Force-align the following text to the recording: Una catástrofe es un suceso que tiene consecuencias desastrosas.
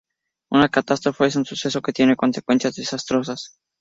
Una 0.49 0.67
catástrofe 0.67 1.27
es 1.27 1.35
un 1.35 1.45
suceso 1.45 1.79
que 1.83 1.93
tiene 1.93 2.15
consecuencias 2.15 2.73
desastrosas. 2.73 3.59